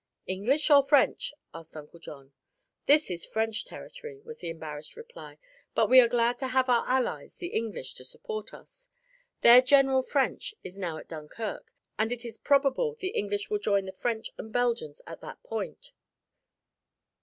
[0.25, 2.33] "English, or French?" asked Uncle John.
[2.87, 5.37] "This is French territory," was the embarrassed reply,
[5.75, 8.89] "but we are glad to have our allies, the English, to support us.
[9.41, 13.85] Their General French is now at Dunkirk, and it is probable the English will join
[13.85, 15.91] the French and Belgians at that point."